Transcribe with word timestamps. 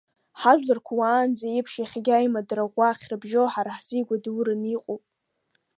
Ҳажәларқәа 0.39 0.93
уаанӡа 0.99 1.45
еиԥш 1.51 1.73
иахьагьы 1.77 2.13
аимадара 2.15 2.63
ӷәӷәа 2.67 2.85
ахьрыбжьоу 2.89 3.47
ҳара 3.53 3.71
ҳзы 3.77 3.95
игәадураны 3.99 4.69
иҟоуп. 4.75 5.03